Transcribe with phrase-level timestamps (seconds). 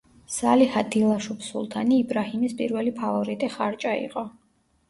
[0.35, 4.27] სალიჰა დილაშუბ სულთანი იბრაჰიმის პირველი ფავორიტი ხარჭა იყო.